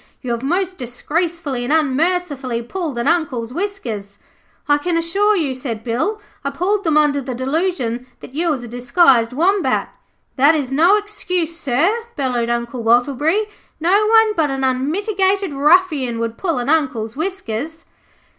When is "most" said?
0.41-0.79